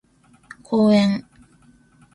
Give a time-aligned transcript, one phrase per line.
[0.63, 1.25] 公園